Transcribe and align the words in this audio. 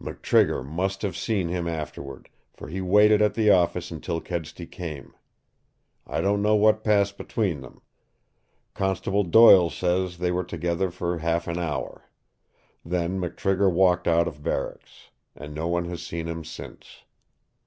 McTrigger 0.00 0.64
must 0.64 1.02
have 1.02 1.14
seen 1.14 1.50
him 1.50 1.68
afterward, 1.68 2.30
for 2.54 2.68
he 2.68 2.80
waited 2.80 3.20
at 3.20 3.34
the 3.34 3.50
office 3.50 3.90
until 3.90 4.18
Kedsty 4.18 4.64
came. 4.66 5.14
I 6.06 6.22
don't 6.22 6.40
know 6.40 6.56
what 6.56 6.82
passed 6.84 7.18
between 7.18 7.60
them. 7.60 7.82
Constable 8.72 9.24
Doyle 9.24 9.68
says 9.68 10.16
they 10.16 10.32
were 10.32 10.42
together 10.42 10.90
for 10.90 11.18
half 11.18 11.46
an 11.46 11.58
hour. 11.58 12.08
Then 12.82 13.20
McTrigger 13.20 13.70
walked 13.70 14.08
out 14.08 14.26
of 14.26 14.42
barracks, 14.42 15.10
and 15.36 15.54
no 15.54 15.68
one 15.68 15.84
has 15.90 16.00
seen 16.02 16.28
him 16.28 16.44
since. 16.44 17.02